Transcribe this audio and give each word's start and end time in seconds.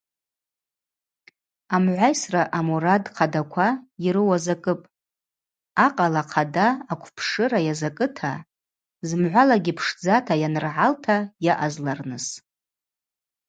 Амгӏвайсра 1.75 2.43
амурад 2.57 3.03
хъадаква 3.15 3.69
йрыуазакӏыпӏ– 4.05 4.85
акъала 5.85 6.23
хъада 6.31 6.67
аквпшыра 6.93 7.59
йазакӏыта, 7.67 8.31
зымгӏвалагьи 9.07 9.73
пшдзата 9.77 10.33
йаныргӏалта 10.41 11.17
йаъазларныс. 11.45 12.25